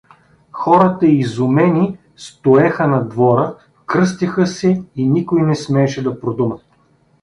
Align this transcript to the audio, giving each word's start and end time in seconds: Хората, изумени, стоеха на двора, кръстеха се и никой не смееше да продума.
Хората, 0.51 1.05
изумени, 1.05 1.97
стоеха 2.15 2.87
на 2.87 3.07
двора, 3.07 3.55
кръстеха 3.85 4.47
се 4.47 4.83
и 4.95 5.07
никой 5.09 5.41
не 5.41 5.55
смееше 5.55 6.03
да 6.03 6.19
продума. 6.19 6.59